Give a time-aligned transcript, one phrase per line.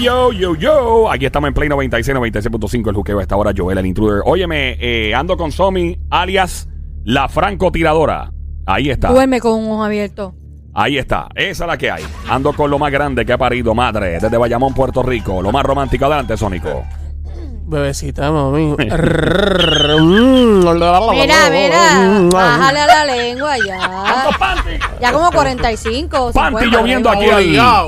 [0.00, 1.10] yo, yo, yo.
[1.10, 2.88] Aquí estamos en Play 96, 96.5.
[2.88, 4.22] El juqueo a esta hora, Joel, el intruder.
[4.24, 6.68] Óyeme, eh, ando con Somi, alias
[7.04, 8.32] la francotiradora.
[8.66, 9.08] Ahí está.
[9.08, 10.34] Duerme con un ojo abierto.
[10.74, 11.28] Ahí está.
[11.34, 12.04] Esa es la que hay.
[12.28, 15.42] Ando con lo más grande que ha parido madre desde Bayamón, Puerto Rico.
[15.42, 16.04] Lo más romántico.
[16.06, 16.84] Adelante, Sónico.
[17.66, 18.74] Bebecita, mami.
[18.78, 18.96] Mira,
[21.50, 22.28] mira.
[22.32, 24.28] Bájale a la lengua ya.
[25.00, 26.32] Ya como 45.
[26.32, 27.26] Panty 50, lloviendo aquí.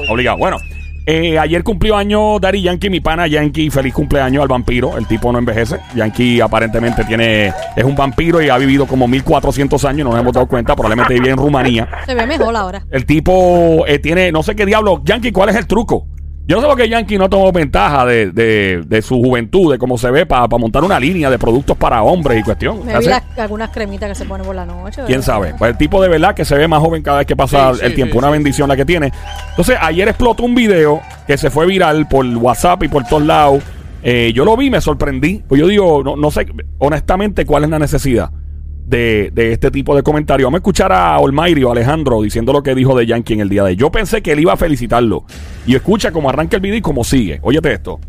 [0.08, 0.38] Obligado.
[0.38, 0.58] Bueno.
[1.06, 3.70] Eh, ayer cumplió año Daddy Yankee, mi pana Yankee.
[3.70, 4.96] Feliz cumpleaños al vampiro.
[4.96, 5.78] El tipo no envejece.
[5.94, 10.04] Yankee aparentemente tiene es un vampiro y ha vivido como 1400 años.
[10.04, 10.74] No nos hemos dado cuenta.
[10.74, 11.88] Probablemente vivía en Rumanía.
[12.06, 12.84] Se ve mejor ahora.
[12.90, 15.02] El tipo eh, tiene, no sé qué diablo.
[15.04, 16.06] Yankee, ¿cuál es el truco?
[16.44, 19.78] Yo no sé por qué Yankee no tomó ventaja de, de- de su juventud, de
[19.78, 22.84] cómo se ve, para montar una línea de productos para hombres y cuestión.
[22.84, 25.02] Me vi las- algunas cremitas que se ponen por la noche.
[25.06, 25.54] ¿Quién sabe?
[25.56, 27.80] Pues el tipo de verdad que se ve más joven cada vez que pasa Sí,
[27.80, 28.14] sí, el tiempo.
[28.14, 28.32] sí, Una sí.
[28.32, 29.12] bendición la que tiene.
[29.50, 33.62] Entonces, ayer explotó un video que se fue viral por WhatsApp y por todos lados.
[34.02, 35.42] Eh, yo lo vi, me sorprendí.
[35.46, 36.44] Pues yo digo, no, no sé
[36.78, 38.30] honestamente cuál es la necesidad
[38.86, 40.46] de, de este tipo de comentarios.
[40.46, 43.48] Vamos a escuchar a Olmairi o Alejandro diciendo lo que dijo de Yankee en el
[43.48, 43.76] día de hoy.
[43.76, 45.24] Yo pensé que él iba a felicitarlo.
[45.66, 47.38] Y escucha cómo arranca el video y cómo sigue.
[47.42, 48.00] Óyete esto.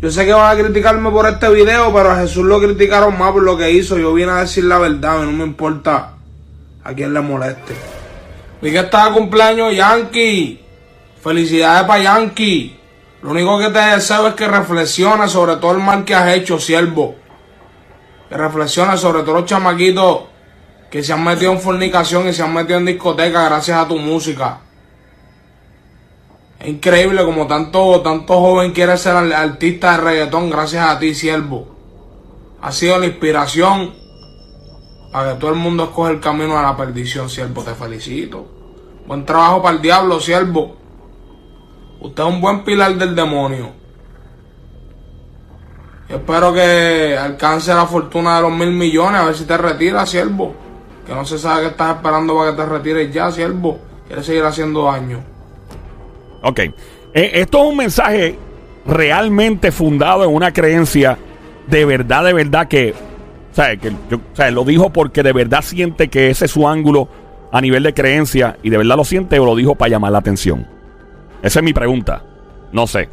[0.00, 3.32] Yo sé que van a criticarme por este video, pero a Jesús lo criticaron más
[3.32, 3.96] por lo que hizo.
[3.98, 6.14] Yo vine a decir la verdad no me importa
[6.82, 7.74] a quién le moleste.
[8.60, 10.60] Vi que estaba cumpleaños Yankee.
[11.22, 12.76] Felicidades para Yankee.
[13.22, 16.58] Lo único que te deseo es que reflexiones sobre todo el mal que has hecho,
[16.58, 17.14] siervo.
[18.34, 20.22] Que reflexiones sobre todos los chamaquitos
[20.90, 23.96] que se han metido en fornicación y se han metido en discoteca gracias a tu
[23.96, 24.58] música.
[26.58, 31.76] Es increíble como tanto, tanto joven quiere ser artista de reggaetón gracias a ti, siervo.
[32.60, 33.94] Ha sido la inspiración
[35.12, 37.62] para que todo el mundo escoge el camino a la perdición, siervo.
[37.62, 38.48] Te felicito.
[39.06, 40.74] Buen trabajo para el diablo, siervo.
[42.00, 43.83] Usted es un buen pilar del demonio.
[46.08, 50.54] Espero que alcance la fortuna de los mil millones, a ver si te retiras, siervo.
[51.06, 53.78] Que no se sabe qué estás esperando para que te retires ya, siervo.
[54.06, 55.20] Quieres seguir haciendo daño.
[56.42, 56.60] Ok.
[56.60, 56.72] Eh,
[57.34, 58.38] esto es un mensaje
[58.86, 61.18] realmente fundado en una creencia
[61.66, 62.94] de verdad, de verdad que,
[63.52, 63.92] sea, que
[64.50, 67.08] lo dijo porque de verdad siente que ese es su ángulo
[67.50, 70.18] a nivel de creencia y de verdad lo siente o lo dijo para llamar la
[70.18, 70.66] atención.
[71.42, 72.22] Esa es mi pregunta.
[72.72, 73.08] No sé.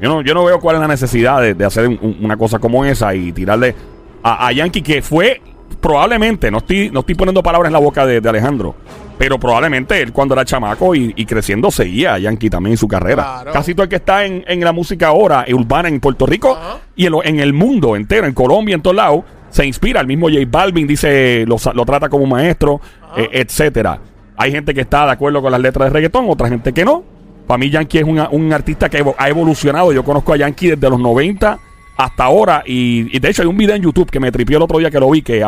[0.00, 2.36] Yo no, yo no veo cuál es la necesidad de, de hacer un- un- una
[2.36, 3.74] cosa como esa y tirarle
[4.22, 5.40] a, a Yankee, que fue
[5.80, 8.74] probablemente, no estoy, no estoy poniendo palabras en la boca de, de Alejandro,
[9.18, 12.88] pero probablemente él cuando era chamaco y, y creciendo seguía a Yankee también en su
[12.88, 13.22] carrera.
[13.22, 13.52] Claro.
[13.52, 16.56] Casi todo el que está en, en la música ahora, eh, urbana en Puerto Rico
[16.60, 16.78] Ajá.
[16.96, 20.00] y en, lo- en el mundo entero, en Colombia, en todos lados, se inspira.
[20.00, 22.80] El mismo J Balvin dice, lo, lo trata como maestro,
[23.16, 23.98] eh, etcétera.
[24.36, 27.02] Hay gente que está de acuerdo con las letras de reggaetón, otra gente que no.
[27.50, 29.92] Para mí Yankee es una- un artista que ha evolucionado.
[29.92, 31.58] Yo conozco a Yankee desde los 90
[31.96, 32.62] hasta ahora.
[32.64, 34.88] Y, y de hecho hay un video en YouTube que me tripió el otro día
[34.88, 35.44] que lo vi, que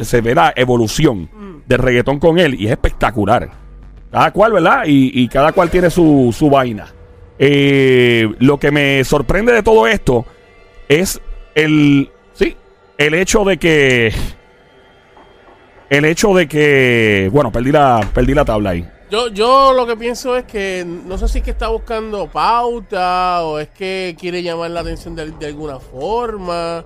[0.00, 1.30] se ve la evolución
[1.66, 2.60] del reggaetón con él.
[2.60, 3.48] Y es espectacular.
[4.12, 4.82] Cada cual, ¿verdad?
[4.86, 6.88] Y, y cada cual tiene su, su vaina.
[7.38, 10.26] Eh, lo que me sorprende de todo esto
[10.90, 11.18] es
[11.54, 12.10] el...
[12.34, 12.54] Sí,
[12.98, 14.12] el hecho de que...
[15.88, 17.30] El hecho de que...
[17.32, 18.86] Bueno, perdí la, perdí la tabla ahí.
[19.10, 23.44] Yo, yo lo que pienso es que no sé si es que está buscando pauta
[23.44, 26.84] o es que quiere llamar la atención de, de alguna forma.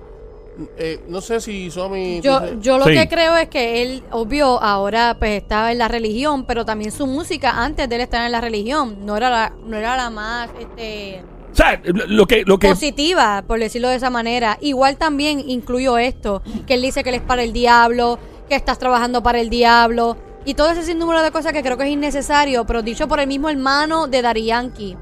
[0.77, 2.21] Eh, no sé si Somi.
[2.21, 2.93] Yo, yo lo Sí.
[2.93, 7.07] que creo es que él, obvio, ahora pues estaba en la religión, pero también su
[7.07, 10.49] música antes de él estar en la religión no era la, no era la más
[10.59, 12.43] este, O sea, lo que...
[12.45, 14.57] Lo que positiva, por decirlo de esa manera.
[14.61, 18.77] Igual también incluyo esto, que él dice que él es para el diablo, que estás
[18.77, 22.65] trabajando para el diablo, y todo ese sinnúmero de cosas que creo que es innecesario,
[22.65, 24.97] pero dicho por el mismo hermano de Dari Yankee.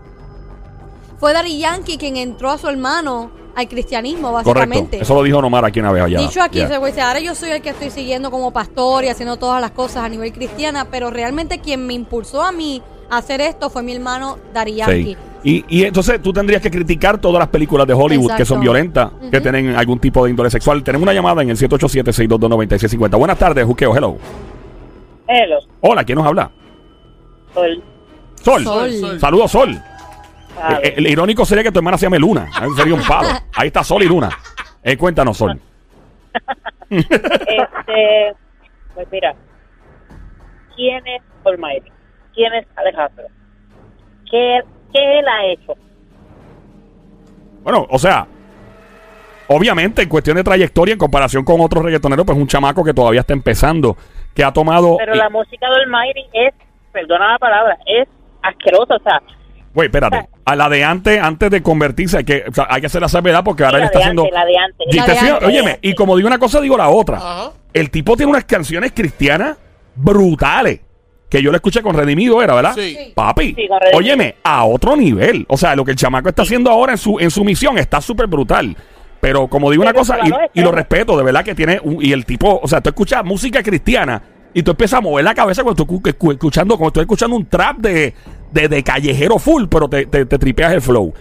[1.20, 4.54] Fue Dari Yankee quien entró a su hermano al cristianismo, correcto.
[4.54, 5.02] básicamente.
[5.02, 6.20] Eso lo dijo Nomar aquí una vez allá.
[6.20, 9.38] Dicho aquí, güey dice, ahora yo soy el que estoy siguiendo como pastor y haciendo
[9.38, 13.42] todas las cosas a nivel cristiana, pero realmente quien me impulsó a mí a hacer
[13.42, 15.03] esto fue mi hermano Dari Yankee.
[15.03, 15.18] Sí.
[15.42, 19.12] Y, y entonces tú tendrías que criticar todas las películas de Hollywood que son violentas,
[19.32, 20.84] que tienen algún tipo de índole sexual.
[20.84, 23.18] Tenemos una llamada en el 787-622-9650.
[23.18, 23.96] Buenas tardes, Juqueo.
[23.96, 24.18] Hello.
[25.31, 26.49] Hello, Hola, ¿quién nos habla?
[27.53, 27.84] Sol.
[28.41, 28.64] Sol.
[28.64, 28.93] Sol.
[28.93, 29.20] Sol.
[29.20, 29.79] Saludos, Sol.
[30.55, 30.87] Sabe.
[30.87, 32.49] Eh, el irónico sería que tu hermana se llame Luna.
[32.53, 33.29] Ahí sería un palo.
[33.55, 34.29] Ahí está Sol y Luna.
[34.81, 35.59] Eh, cuéntanos, Sol.
[36.90, 38.35] Este,
[38.96, 39.35] pues mira,
[40.76, 41.91] ¿quién es Olmairi?
[42.34, 43.25] ¿Quién es Alejandro?
[44.32, 44.61] ¿Qué,
[44.91, 45.73] ¿Qué él ha hecho?
[47.64, 48.25] Bueno, o sea,
[49.47, 53.22] obviamente en cuestión de trayectoria en comparación con otros reggaetoneros, pues un chamaco que todavía
[53.22, 53.96] está empezando,
[54.40, 54.96] que ha tomado...
[54.97, 56.53] Pero la música de Olmairi es,
[56.94, 58.08] perdona la palabra, es
[58.41, 58.96] asquerosa.
[58.96, 59.22] O sea,
[59.74, 60.30] Güey, espérate.
[60.46, 63.09] A la de antes, antes de convertirse, hay que, o sea, hay que hacer la
[63.09, 64.26] salvedad porque ahora él está haciendo.
[64.32, 64.88] la de antes.
[64.90, 65.47] Y La te de fijas, antes.
[65.50, 67.18] óyeme, y como digo una cosa, digo la otra.
[67.18, 67.52] Ajá.
[67.74, 69.58] El tipo tiene unas canciones cristianas
[69.96, 70.80] brutales.
[71.30, 72.74] Que yo le escuché con Redimido, era, ¿verdad?
[72.76, 73.12] Sí.
[73.14, 75.46] Papi, Sí, óyeme, a otro nivel.
[75.50, 78.00] O sea, lo que el chamaco está haciendo ahora en su, en su misión está
[78.00, 78.76] súper brutal.
[79.22, 80.18] Pero como digo una cosa,
[80.54, 83.24] y, lo respeto, de verdad que tiene, un- y el tipo, o sea, tú escuchas
[83.26, 84.22] música cristiana
[84.54, 87.36] y tú empiezas a mover la cabeza cuando tú escu- escu- escuchando, como estoy escuchando
[87.36, 88.14] un trap de,
[88.52, 91.14] de, de callejero full, pero te, te, te tripeas el flow.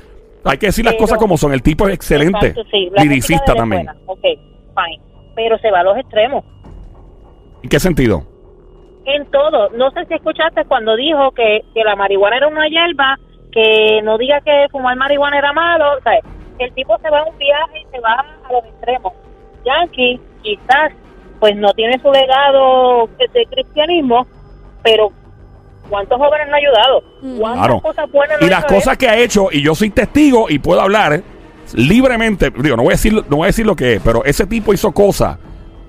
[0.44, 1.52] Hay que decir las cosas como son.
[1.52, 2.46] El tipo es excelente.
[2.48, 3.84] Exacto, sí, liricista también.
[3.84, 4.00] buena.
[4.06, 5.00] Ok, fine.
[5.34, 6.44] Pero se va a los extremos.
[7.62, 8.22] ¿En qué sentido?
[9.04, 9.70] En todo.
[9.70, 13.18] No sé si escuchaste cuando dijo que, que la marihuana era una hierba,
[13.52, 15.84] que no diga que fumar marihuana era malo.
[15.98, 16.12] O sea,
[16.64, 19.12] el tipo se va a un viaje y se va a los extremos.
[19.64, 20.92] Yankee quizás
[21.40, 24.26] pues no tiene su legado de, cristianismo,
[24.82, 25.12] pero
[25.88, 27.02] ¿cuántos jóvenes no ha ayudado?
[27.38, 27.80] ¿Cuántas Claro.
[27.80, 30.58] cosas buenas no Y ha las cosas que ha hecho, y yo soy testigo y
[30.58, 31.22] puedo hablar
[31.74, 34.46] libremente, digo, no voy a decir, no voy a decir lo que es, pero ese
[34.46, 35.38] tipo hizo cosas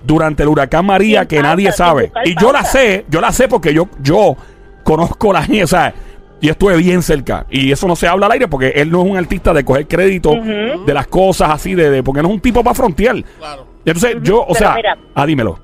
[0.03, 2.11] durante el huracán María Sin que nadie sabe.
[2.25, 4.35] Y yo la sé, yo la sé porque yo, yo
[4.83, 5.93] conozco la gente, o sea,
[6.41, 7.45] y estuve bien cerca.
[7.49, 9.87] Y eso no se habla al aire porque él no es un artista de coger
[9.87, 13.23] crédito de las cosas así, de, de- porque no es un tipo para frontear.
[13.37, 13.65] Claro.
[13.85, 14.97] Entonces, yo, o Pero sea, mira.
[15.15, 15.59] ah, dímelo.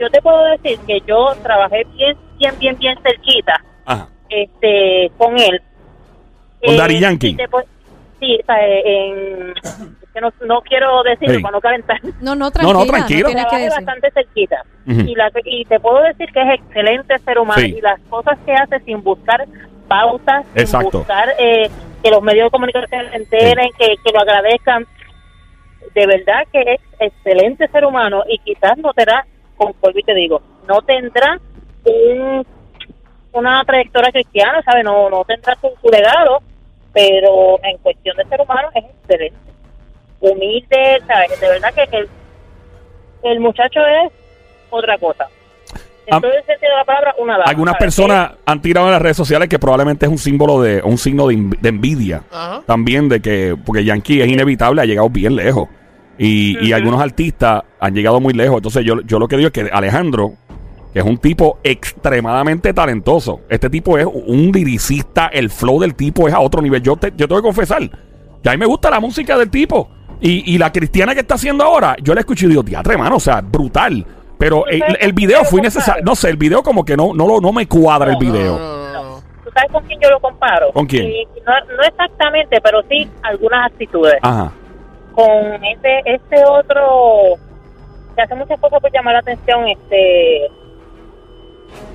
[0.00, 4.08] Yo te puedo decir que yo trabajé bien, bien, bien, bien cerquita Ajá.
[4.28, 5.60] este con él.
[6.64, 7.28] ¿Con Daddy Yankee?
[7.28, 7.64] y te pu-
[8.20, 11.42] sí, o sea, en, es que no, no quiero decirlo Hey.
[11.42, 12.00] para no calentar.
[12.20, 12.78] No, no, tranquila.
[12.78, 13.26] no, tranquilo.
[13.28, 14.56] tienes que bastante cerquita.
[14.86, 17.60] Y, la, y te puedo decir que es excelente ser humano.
[17.60, 17.74] Sí.
[17.76, 19.46] Y las cosas que hace sin buscar
[19.88, 20.98] pautas, sin Exacto.
[20.98, 21.68] buscar eh,
[22.02, 24.86] que los medios de comunicación se enteren, que, que lo agradezcan.
[25.94, 29.26] De verdad que es excelente ser humano y quizás no tendrá,
[29.56, 31.40] con y te digo, no tendrá
[31.84, 32.46] un,
[33.32, 34.84] una trayectoria cristiana, ¿sabes?
[34.84, 36.40] No, no tendrá su, su legado,
[36.92, 39.38] pero en cuestión de ser humano es excelente.
[40.20, 41.40] Humilde, ¿sabes?
[41.40, 42.08] De verdad que el,
[43.22, 44.12] el muchacho es
[44.70, 45.28] otra cosa.
[46.08, 47.44] En Am- todo el sentido de la palabra, una dama.
[47.44, 47.84] Algunas ¿sabes?
[47.84, 51.28] personas han tirado en las redes sociales que probablemente es un símbolo de, un signo
[51.28, 52.22] de, env- de envidia.
[52.32, 52.62] Ajá.
[52.66, 55.68] También de que, porque Yankee es inevitable, ha llegado bien lejos.
[56.18, 58.56] Y, y algunos artistas han llegado muy lejos.
[58.56, 60.32] Entonces yo, yo lo que digo es que Alejandro,
[60.92, 63.42] que es un tipo extremadamente talentoso.
[63.48, 66.82] Este tipo es un liricista, el flow del tipo es a otro nivel.
[66.82, 67.82] Yo te, yo tengo que confesar
[68.42, 69.90] que a mí me gusta la música del tipo.
[70.20, 73.16] Y, y la cristiana que está haciendo ahora, yo la escucho y digo, teatro, hermano,
[73.16, 74.04] o sea, brutal.
[74.38, 76.02] Pero el, el video fue innecesario.
[76.04, 78.58] No sé, el video como que no, no, lo- no me cuadra el video.
[78.58, 79.22] no, no, no.
[79.44, 80.70] ¿Tú sabes con quién yo lo comparo?
[80.72, 81.06] ¿Con quién?
[81.06, 84.14] Y no, no exactamente, pero sí algunas actitudes.
[84.22, 84.52] Ajá.
[85.14, 87.34] Con este, este otro
[88.14, 90.46] que hace muchas cosas por llamar la atención, este...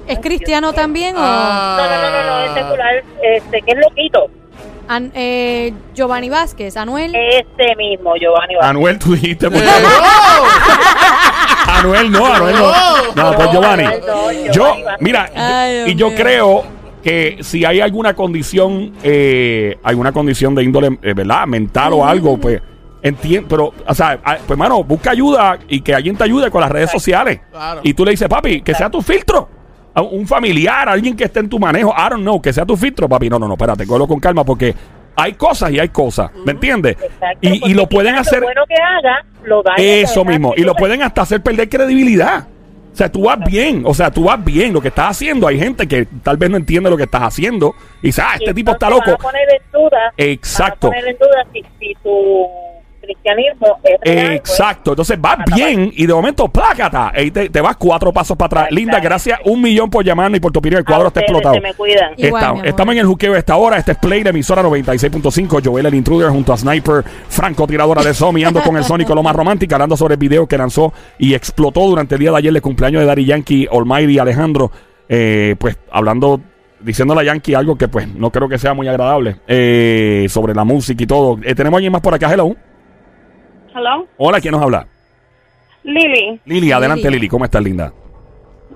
[0.08, 1.78] ¿Es cristiano también o Ah.
[1.80, 4.28] No, no, no, no, no, es secular, este, que es loquito.
[4.88, 7.14] An- eh, Giovanni Vázquez, Anuel?
[7.16, 8.70] Este mismo, Giovanni Vázquez.
[8.70, 9.50] Anuel, tú dijiste.
[9.50, 9.70] porque- ¡Eh,
[11.68, 12.72] Anuel no, Anuel no.
[13.16, 13.84] No, pues Giovanni.
[14.06, 16.18] No, Yo, mira, Ay, y yo mío.
[16.18, 16.64] creo
[17.04, 21.46] que si hay alguna condición, eh, alguna condición de índole, eh, ¿verdad?
[21.48, 22.62] Mental o algo, pues
[23.02, 23.48] entiendo.
[23.50, 26.72] Pero, o sea, ah, pues, hermano, busca ayuda y que alguien te ayude con las
[26.72, 27.42] redes sociales.
[27.52, 27.82] Claro.
[27.84, 29.50] Y tú le dices, papi, que sea tu filtro.
[29.96, 32.76] A Un familiar, alguien que esté en tu manejo, I don't know, que sea tu
[32.76, 33.30] filtro, papi.
[33.30, 34.74] No, no, no, espérate, cógelo con calma porque
[35.16, 36.98] hay cosas y hay cosas, ¿me entiendes?
[37.02, 38.40] Exacto, Y, lo pueden hacer.
[38.40, 39.78] Lo bueno que haga, lo daña.
[39.78, 40.54] Eso mismo.
[40.58, 42.48] Y lo pueden hasta hacer perder credibilidad.
[42.92, 43.84] O sea, tú vas bien.
[43.86, 44.72] O sea, tú vas bien.
[44.72, 47.74] Lo que estás haciendo, hay gente que tal vez no entiende lo que estás haciendo.
[48.02, 49.06] Y dice, ah, Y este tipo está loco.
[49.06, 50.90] van a poner en duda, Exacto.
[50.90, 52.48] van a poner en duda si, si tu
[53.04, 54.92] cristianismo es real, pues, Exacto.
[54.92, 57.12] Entonces vas bien y de momento, plácata.
[57.22, 58.62] Y te, te vas cuatro pasos para atrás.
[58.64, 58.76] Exacto.
[58.76, 60.80] Linda, gracias un millón por llamarnos y por tu opinión.
[60.80, 61.56] El a cuadro está ustedes explotado.
[61.56, 62.14] Se me cuidan.
[62.18, 62.68] Igual, Está- mi amor.
[62.68, 63.78] estamos en el juqueo a esta hora.
[63.78, 65.62] Este es Play de emisora 96.5.
[65.64, 69.24] Joel el Intruder junto a Sniper, Franco tiradora de Somi, ando con el Sónico, lo
[69.24, 72.54] más romántica, hablando sobre el video que lanzó y explotó durante el día de ayer
[72.54, 74.72] de cumpleaños de Daddy Yankee, Almighty Alejandro.
[75.10, 76.40] Eh, pues hablando,
[76.80, 80.64] diciéndole a Yankee algo que pues no creo que sea muy agradable eh, sobre la
[80.64, 81.38] música y todo.
[81.44, 82.56] Eh, Tenemos a alguien más por acá, hello.
[83.76, 84.88] Hello, Hola, ¿quién nos habla?
[85.84, 86.40] Lili.
[86.46, 87.16] Lili, adelante Lili.
[87.16, 87.92] Lili, ¿cómo estás, linda?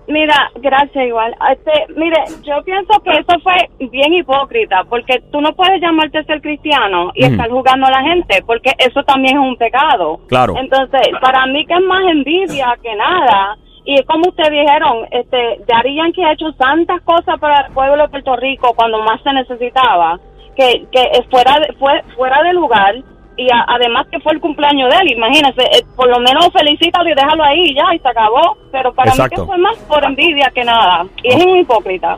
[0.07, 1.35] Mira, gracias igual.
[1.51, 6.41] Este, mire, yo pienso que eso fue bien hipócrita, porque tú no puedes llamarte ser
[6.41, 10.19] cristiano y estar jugando a la gente, porque eso también es un pecado.
[10.27, 10.55] Claro.
[10.57, 13.57] Entonces, para mí que es más envidia que nada.
[13.83, 18.09] Y como ustedes dijeron, este, Daddy Yankee ha hecho tantas cosas para el pueblo de
[18.09, 20.19] Puerto Rico cuando más se necesitaba,
[20.55, 22.95] que, que es fuera de, fue fuera de lugar
[23.37, 27.07] y a- además que fue el cumpleaños de él, imagínese, eh, por lo menos felicítalo
[27.09, 28.57] y déjalo ahí y ya, y se acabó.
[28.71, 29.35] Pero para Exacto.
[29.35, 31.05] mí que fue más por envidia que nada.
[31.23, 32.17] Y es un hipócrita.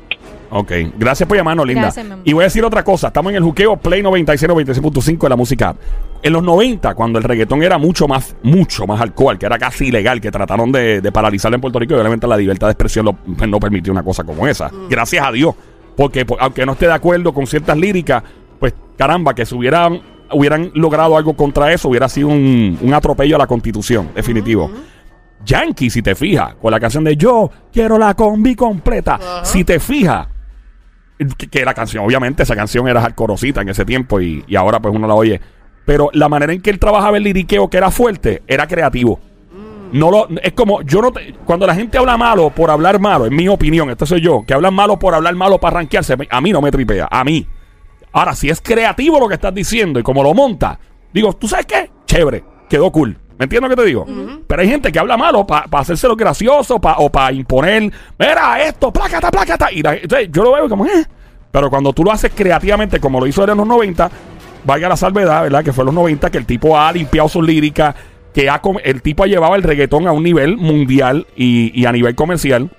[0.51, 1.81] Ok, gracias por llamarnos, Linda.
[1.83, 3.07] Gracias, y voy a decir otra cosa.
[3.07, 5.75] Estamos en el juqueo Play 96, 96.5 de la música.
[6.23, 9.88] En los 90, cuando el reggaetón era mucho más, mucho más alcohol, que era casi
[9.89, 13.05] ilegal, que trataron de, de paralizarlo en Puerto Rico, y obviamente la libertad de expresión
[13.05, 14.71] lo- pues, no permitió una cosa como esa.
[14.89, 15.53] Gracias a Dios.
[15.95, 18.23] Porque pues, aunque no esté de acuerdo con ciertas líricas,
[18.59, 23.36] pues caramba, que se hubieran, hubieran logrado algo contra eso, hubiera sido un, un atropello
[23.36, 24.69] a la constitución, definitivo.
[25.45, 29.19] Yankee, si te fijas, con la canción de Yo quiero la combi completa.
[29.43, 30.27] Si te fijas,
[31.38, 34.79] que, que la canción, obviamente, esa canción era hardcoreosita en ese tiempo y, y ahora
[34.79, 35.39] pues uno la oye.
[35.86, 39.19] Pero la manera en que él trabajaba el liriqueo, que era fuerte, era creativo.
[39.91, 43.25] No lo, es como, yo no te- cuando la gente habla malo por hablar malo,
[43.25, 46.41] en mi opinión, esto soy yo, que hablan malo por hablar malo para rankearse, a
[46.41, 47.48] mí no me tripea, a mí.
[48.11, 50.79] Ahora, si es creativo lo que estás diciendo y como lo monta,
[51.13, 51.89] digo, ¿tú sabes qué?
[52.05, 53.17] Chévere, quedó cool.
[53.37, 54.05] ¿Me entiendes lo que te digo?
[54.47, 58.61] Pero hay gente que habla malo para hacerse lo gracioso pa- o para imponer, mira
[58.61, 59.71] esto, plácata, plácata.
[59.71, 61.05] Y la- entonces, yo lo veo como, eh.
[61.51, 64.09] Pero cuando tú lo haces creativamente, como lo hizo él en los 90,
[64.65, 65.63] vaya la salvedad, ¿verdad?
[65.63, 67.95] Que fue en los 90 que el tipo ha limpiado sus líricas,
[68.33, 71.91] que ha el tipo ha llevado el reggaetón a un nivel mundial y, y a
[71.93, 72.69] nivel comercial.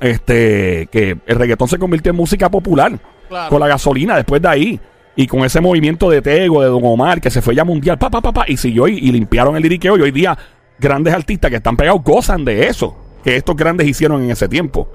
[0.00, 2.98] Este, que el reggaetón se convirtió en música popular
[3.30, 3.48] Claro.
[3.48, 4.80] con la gasolina después de ahí.
[5.16, 8.10] Y con ese movimiento de Tego, de Don Omar, que se fue ya mundial, pa,
[8.10, 9.96] pa, pa, pa, y siguió y, y limpiaron el liriqueo.
[9.98, 10.36] Y hoy día,
[10.78, 14.88] grandes artistas que están pegados gozan de eso, que estos grandes hicieron en ese tiempo.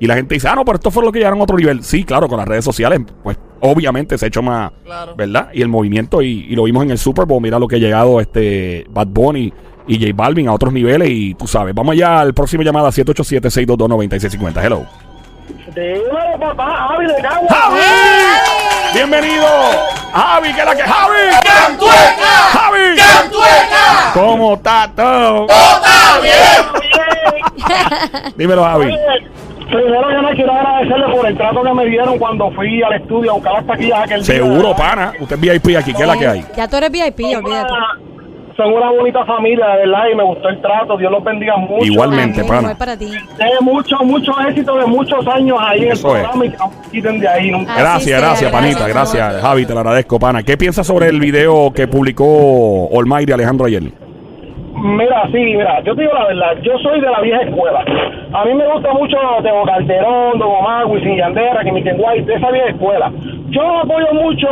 [0.00, 1.82] Y la gente dice, ah, no, pero esto fue lo que llegaron a otro nivel.
[1.82, 5.14] Sí, claro, con las redes sociales, pues obviamente se ha hecho más, Claro.
[5.16, 5.48] ¿verdad?
[5.52, 7.80] Y el movimiento, y, y lo vimos en el Super Bowl, mira lo que ha
[7.80, 9.52] llegado este Bad Bunny
[9.88, 11.08] y J Balvin a otros niveles.
[11.10, 14.64] Y tú sabes, vamos allá al próximo llamada 787-622-9650.
[14.64, 14.86] Hello.
[15.78, 17.48] Dímelo, papá, Javi de Cagua.
[17.48, 17.78] ¡Javi!
[18.94, 19.46] ¡Bienvenido!
[20.12, 21.18] ¡Javi, que es la que ¡Javi!
[22.52, 22.96] ¡Javi!
[24.12, 25.46] ¿Cómo está todo?
[28.34, 28.96] Dímelo, Javi.
[29.68, 33.30] Primero yo me quiero agradecerle por el trato que me dieron cuando fui al estudio
[33.30, 34.34] a buscar las taquillas aquel día.
[34.34, 35.12] Seguro, pana.
[35.20, 35.94] Usted es VIP aquí.
[35.94, 36.44] ¿Qué es la que hay?
[36.56, 37.72] Ya tú eres VIP, olvídate.
[38.58, 40.96] Son una bonita familia, de verdad, y me gustó el trato.
[40.96, 41.84] Dios los bendiga mucho.
[41.86, 42.60] Igualmente, Amén, pana.
[42.62, 43.06] igual para ti.
[43.06, 46.22] De mucho, mucho éxito de muchos años ahí en el Eso es.
[46.24, 47.72] programa y que no me quiten de ahí nunca.
[47.72, 48.88] Así Gracias, sea, gracias, panita.
[48.88, 49.64] gracias, Gracias, Javi.
[49.64, 50.42] Te lo agradezco, pana.
[50.42, 53.84] ¿Qué piensas sobre el video que publicó Olmairi Alejandro ayer?
[54.74, 57.84] Mira, sí, mira, yo te digo la verdad, yo soy de la vieja escuela.
[58.32, 62.50] A mí me gusta mucho Teo Calderón, Don Omar, Wisin Yandera, que White, de esa
[62.50, 63.12] vieja escuela.
[63.50, 64.48] Yo no apoyo mucho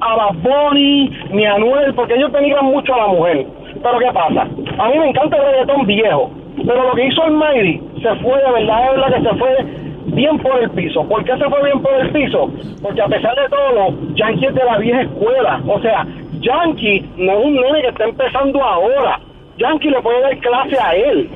[0.00, 1.56] a Bad Bunny ni a
[1.94, 3.46] porque ellos denigran mucho a la mujer.
[3.82, 4.42] Pero ¿qué pasa?
[4.78, 6.30] A mí me encanta el reggaetón viejo,
[6.66, 9.66] pero lo que hizo Almighty se fue, de verdad, es verdad que se fue
[10.06, 11.04] bien por el piso.
[11.04, 12.50] ¿Por qué se fue bien por el piso?
[12.82, 15.60] Porque a pesar de todo, Yankee es de la vieja escuela.
[15.66, 16.06] O sea,
[16.40, 19.20] Yankee no es un nene que está empezando ahora.
[19.58, 21.30] Yankee le puede dar clase a él.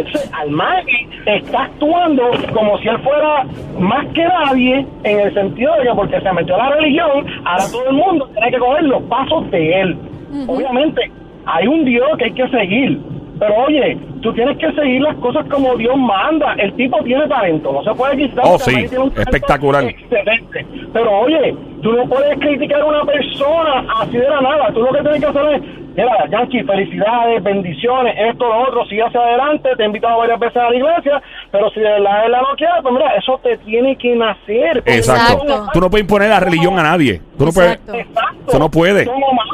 [0.00, 2.22] Entonces, Almighty está actuando
[2.54, 3.44] como si él fuera
[3.78, 7.64] más que nadie en el sentido de que porque se metió a la religión, ahora
[7.70, 9.98] todo el mundo tiene que coger los pasos de él.
[10.46, 11.10] Obviamente,
[11.46, 13.00] hay un Dios que hay que seguir.
[13.40, 16.52] Pero oye, tú tienes que seguir las cosas como Dios manda.
[16.58, 18.44] El tipo tiene talento, no se puede quitar.
[18.46, 19.84] Oh, sí, espectacular.
[19.84, 20.66] Excelente.
[20.92, 24.70] Pero oye, tú no puedes criticar a una persona así de la nada.
[24.74, 25.62] Tú lo que tienes que hacer es,
[25.96, 30.56] mira, Yankee, felicidades, bendiciones, esto, lo otro, sigue hacia adelante, te he invitado varias veces
[30.58, 33.56] a la iglesia, pero si de verdad él la no quiere, pues mira, eso te
[33.58, 34.82] tiene que nacer.
[34.84, 35.44] Exacto.
[35.44, 35.70] Exacto.
[35.72, 37.22] Tú no puedes imponer la religión a nadie.
[37.38, 37.72] Tú no puedes.
[37.72, 37.94] Exacto.
[37.94, 38.48] Exacto.
[38.48, 39.04] Eso no puede.
[39.06, 39.46] Don Omar,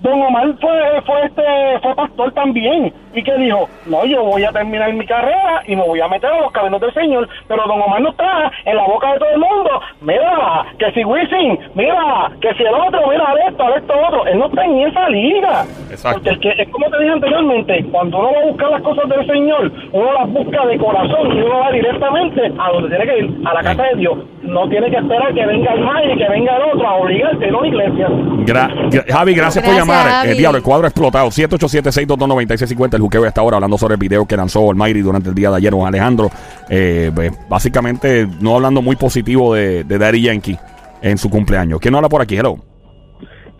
[0.00, 1.42] Don Omar fue, fue, este,
[1.82, 2.92] fue pastor también.
[3.12, 3.68] ¿Y que dijo?
[3.86, 6.80] No, yo voy a terminar mi carrera y me voy a meter a los caminos
[6.80, 7.28] del Señor.
[7.48, 9.70] Pero Don Omar no está en la boca de todo el mundo.
[10.00, 14.26] Mira, que si Wisin, mira, que si el otro, mira, esto, esto, otro.
[14.26, 15.64] Él no está en esa liga.
[15.90, 16.20] Exacto.
[16.22, 19.08] Porque el que, es como te dije anteriormente, cuando uno va a buscar las cosas
[19.08, 23.18] del Señor, uno las busca de corazón y uno va directamente a donde tiene que
[23.18, 24.18] ir, a la casa de Dios.
[24.42, 27.50] No tiene que esperar que venga el mayo y que venga el otro a obligarte,
[27.50, 28.08] no a la iglesia.
[28.46, 30.26] Gra- Javi, gracias, por Gracias, llamar.
[30.28, 31.28] Eh, diablo, el cuadro ha explotado.
[31.28, 32.94] 787-622-9650.
[32.94, 35.56] El juqueo está ahora hablando sobre el video que lanzó Almighty durante el día de
[35.56, 36.30] ayer con Alejandro.
[36.68, 40.58] Eh, pues, básicamente, no hablando muy positivo de, de Daddy Yankee
[41.02, 41.80] en su cumpleaños.
[41.80, 42.36] ¿Quién no habla por aquí?
[42.36, 42.58] Hello.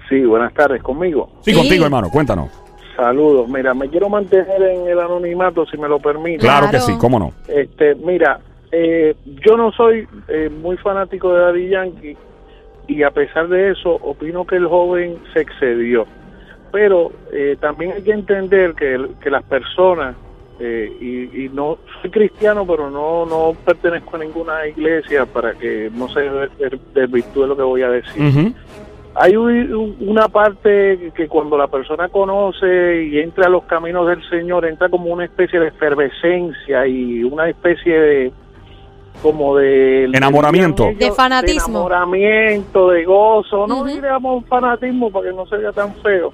[0.09, 1.31] Sí, buenas tardes, conmigo.
[1.43, 1.57] Sí, Sí.
[1.57, 2.11] contigo, hermano.
[2.11, 2.51] Cuéntanos.
[2.97, 3.49] Saludos.
[3.49, 6.39] Mira, me quiero mantener en el anonimato, si me lo permite.
[6.39, 7.33] Claro, que sí, cómo no.
[7.49, 8.41] Este, mira,
[8.73, 9.15] eh,
[9.47, 12.17] yo no soy eh, muy fanático de Daddy Yankee
[12.89, 16.07] y a pesar de eso, opino que el joven se excedió.
[16.73, 20.15] Pero eh, también hay que entender que, que las personas,
[20.61, 25.91] eh, y, y no soy cristiano, pero no, no pertenezco a ninguna iglesia para que
[25.93, 28.23] no se des- desvirtúe lo que voy a decir.
[29.15, 34.23] Hay un- una parte que cuando la persona conoce y entra a los caminos del
[34.31, 38.33] Señor, entra como una especie de efervescencia y una especie de,
[39.23, 40.91] como de Enamoramiento.
[40.97, 41.81] De fanatismo.
[41.81, 43.87] de enamoramiento, de gozo, no Ujú.
[43.87, 46.33] diríamos fanatismo para que no sea tan feo.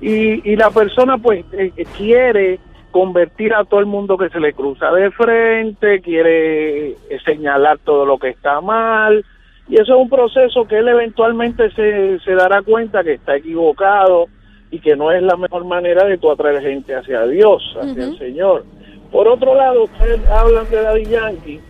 [0.00, 2.60] Y, y la persona pues eh, eh, quiere
[2.92, 8.04] convertir a todo el mundo que se le cruza de frente, quiere eh, señalar todo
[8.04, 9.24] lo que está mal,
[9.68, 14.26] y eso es un proceso que él eventualmente se, se dará cuenta que está equivocado
[14.72, 18.18] y que no es la mejor manera de tú atraer gente hacia Dios, hacia el.
[18.18, 18.64] Señor.
[19.12, 21.60] Por otro lado, ustedes hablan de Daddy Yankee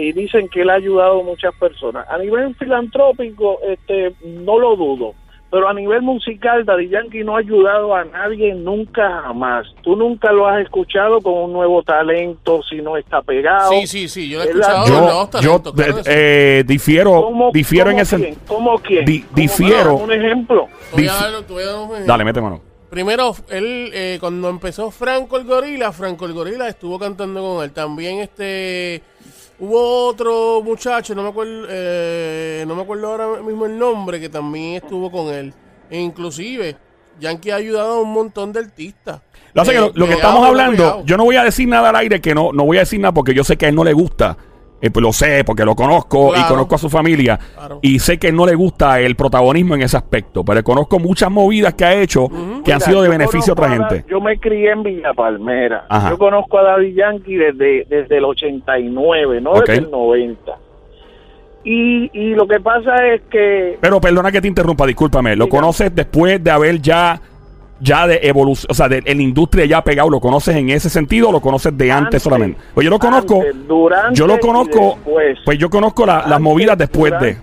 [0.00, 2.06] y dicen que él ha ayudado a muchas personas.
[2.08, 5.14] A nivel filantrópico, este, no lo dudo,
[5.50, 9.66] pero a nivel musical, Daddy Yankee no ha ayudado a nadie nunca jamás.
[9.82, 13.70] Tú nunca lo has escuchado con un nuevo talento si no está pegado.
[13.72, 14.86] Sí, sí, sí, yo lo he escuchado.
[14.86, 15.28] Yo, nuevos yo
[15.60, 16.10] talentos, claro que sí.
[16.12, 18.16] eh, difiero, ¿Cómo- difiero en cómo ese.
[18.16, 18.34] quién?
[18.46, 19.04] ¿Cómo quién?
[19.04, 19.96] Di- ¿Cómo difiero.
[19.96, 20.02] quién?
[20.04, 20.68] Un ejemplo.
[20.90, 22.06] Te voy a dif- dar- te voy a dar un ejemplo.
[22.06, 22.60] Dale, mete mano.
[22.88, 27.72] Primero, él, eh, cuando empezó Franco el Gorila, Franco el Gorila estuvo cantando con él.
[27.72, 29.02] También este
[29.62, 34.28] hubo otro muchacho, no me acuerdo, eh, no me acuerdo ahora mismo el nombre, que
[34.28, 35.54] también estuvo con él.
[35.88, 36.76] E inclusive,
[37.20, 39.20] Yankee ha ayudado a un montón de artistas.
[39.54, 41.96] Lo, que Eh, lo, lo que estamos hablando, yo no voy a decir nada al
[41.96, 43.84] aire que no, no voy a decir nada porque yo sé que a él no
[43.84, 44.36] le gusta.
[44.82, 47.38] Eh, pues lo sé porque lo conozco y conozco a su familia.
[47.54, 47.78] Claro.
[47.82, 50.44] Y sé que no le gusta el protagonismo en ese aspecto.
[50.44, 52.28] Pero conozco muchas movidas que ha hecho
[52.64, 54.04] que han Mira, sido de beneficio a otra gente.
[54.10, 55.86] Yo me crié en Villa Palmera.
[55.88, 56.10] Ajá.
[56.10, 59.66] Yo conozco a Daddy Yankee desde, desde el 89, no Ok.
[59.68, 60.52] desde el 90.
[61.64, 65.36] Y, y lo que pasa es que Pero perdona que te interrumpa, discúlpame.
[65.36, 67.20] Lo conoces después de haber ya,
[67.82, 70.08] ya de evolución, o sea, de, en la industria ya pegado.
[70.08, 72.60] ¿Lo conoces en ese sentido o lo conoces de antes, Antes, solamente?
[72.74, 73.36] Pues yo lo conozco.
[73.40, 74.94] antes, durante yo lo y conozco.
[74.96, 75.38] después.
[75.44, 77.36] Pues yo conozco la- las movidas después de.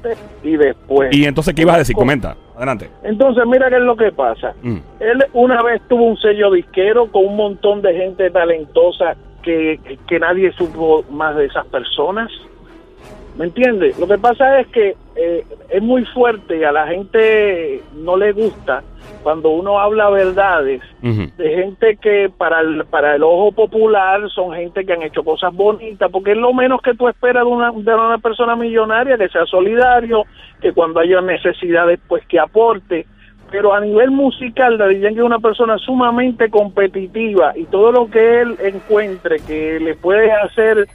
[0.43, 1.09] Y después.
[1.15, 1.95] Y entonces, ¿qué ibas a decir?
[1.95, 2.35] Comenta.
[2.55, 2.89] Adelante.
[3.03, 4.53] Entonces, mira qué es lo que pasa.
[4.61, 4.77] Mm.
[4.99, 10.19] Él una vez tuvo un sello disquero con un montón de gente talentosa que- que
[10.19, 12.29] nadie supo más de esas personas.
[13.37, 13.97] ¿Me entiendes?
[13.97, 18.31] Lo que pasa es que eh, es muy fuerte y a la gente no le
[18.31, 18.83] gusta
[19.21, 24.85] cuando uno habla verdades de gente que para el, para el ojo popular son gente
[24.85, 27.93] que han hecho cosas bonitas, porque es lo menos que tú esperas de una, de
[27.93, 30.23] una persona millonaria, que sea solidario,
[30.61, 33.05] que cuando haya necesidades, pues que aporte.
[33.51, 38.41] Pero a nivel musical, Daddy Yankee es una persona sumamente competitiva y todo lo que
[38.41, 40.87] él encuentre que le puede hacer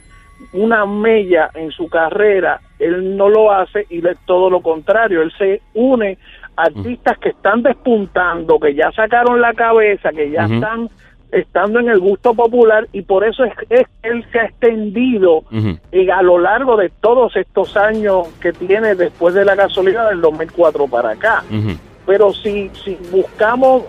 [0.53, 5.31] una mella en su carrera, él no lo hace y es todo lo contrario, él
[5.37, 6.17] se une
[6.55, 10.89] a artistas que están despuntando, que ya sacaron la cabeza, que ya están
[11.31, 15.43] estando en el gusto popular y por eso es, es que él se ha extendido
[15.91, 20.21] eh, a lo largo de todos estos años que tiene después de la gasolina del
[20.21, 21.43] 2004 para acá.
[22.05, 23.83] Pero si, si buscamos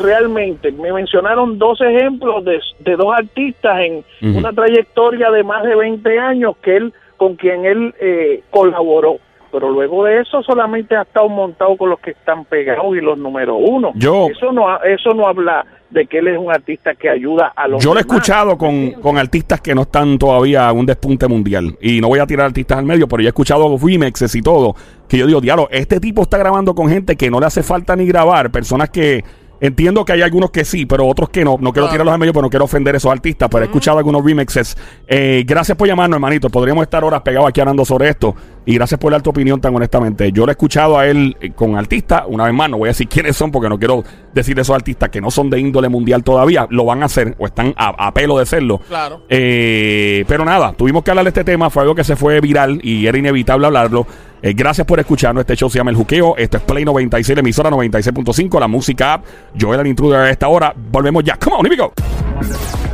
[0.00, 4.04] realmente, me mencionaron dos ejemplos de, de dos artistas en
[4.36, 9.16] una trayectoria de más de 20 años que él con quien él eh, colaboró.
[9.50, 13.16] Pero luego de eso solamente ha estado montado con los que están pegados y los
[13.16, 13.92] número uno.
[13.94, 17.66] Yo- eso no eso no habla de que él es un artista que ayuda a
[17.66, 21.26] los Yo lo he escuchado con, con artistas que no están todavía a un despunte
[21.28, 21.78] mundial.
[21.80, 24.74] Y no voy a tirar artistas al medio, pero yo he escuchado remixes y todo.
[25.08, 27.96] Que yo digo, diablo, este tipo está grabando con gente que no le hace falta
[27.96, 28.50] ni grabar.
[28.50, 29.24] Personas que.
[29.60, 31.52] Entiendo que hay algunos que sí, pero otros que no.
[31.60, 31.90] No quiero Claro.
[31.90, 33.48] tirarlos al medio, pero no quiero ofender a esos artistas.
[33.50, 34.76] Pero he escuchado algunos remixes.
[35.06, 36.48] Eh, gracias por llamarnos, hermanito.
[36.48, 38.34] Podríamos estar horas pegados aquí hablando sobre esto.
[38.68, 40.30] Y gracias por dar tu opinión tan honestamente.
[40.30, 42.24] Yo lo he escuchado a él eh, con artistas.
[42.26, 44.04] Una vez más, no voy a decir quiénes son porque no quiero
[44.34, 46.66] decir de esos artistas que no son de índole mundial todavía.
[46.68, 48.76] Lo van a hacer o están a, a pelo de serlo.
[48.86, 49.22] Claro.
[49.30, 51.70] Eh, pero nada, tuvimos que hablar de este tema.
[51.70, 54.06] Fue algo que se fue viral y era inevitable hablarlo.
[54.42, 55.40] Eh, gracias por escucharnos.
[55.40, 56.36] Este show se llama El Juqueo.
[56.36, 59.24] Esto es Play 96, la emisora 96.5, la música app.
[59.58, 60.74] Joel el intruder a esta hora.
[60.76, 61.38] Volvemos ya.
[61.38, 62.87] Come on, here we go.